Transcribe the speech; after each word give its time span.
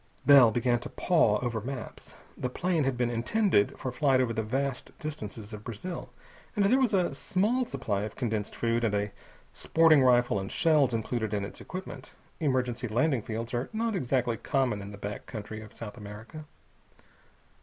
Bell 0.25 0.49
began 0.49 0.79
to 0.79 0.89
paw 0.89 1.37
over 1.45 1.61
maps. 1.61 2.15
The 2.35 2.49
plane 2.49 2.85
had 2.85 2.97
been 2.97 3.11
intended 3.11 3.77
for 3.77 3.91
flight 3.91 4.19
over 4.19 4.33
the 4.33 4.41
vast 4.41 4.97
distances 4.97 5.53
of 5.53 5.63
Brazil, 5.63 6.09
and 6.55 6.65
there 6.65 6.79
was 6.79 6.91
a 6.95 7.13
small 7.13 7.67
supply 7.67 8.01
of 8.01 8.15
condensed 8.15 8.55
food 8.55 8.83
and 8.83 8.95
a 8.95 9.11
sporting 9.53 10.01
rifle 10.01 10.39
and 10.39 10.51
shells 10.51 10.95
included 10.95 11.35
in 11.35 11.45
its 11.45 11.61
equipment. 11.61 12.13
Emergency 12.39 12.87
landing 12.87 13.21
fields 13.21 13.53
are 13.53 13.69
not 13.73 13.95
exactly 13.95 14.37
common 14.37 14.81
in 14.81 14.89
the 14.89 14.97
back 14.97 15.27
country 15.27 15.61
of 15.61 15.71
South 15.71 15.97
America. 15.97 16.45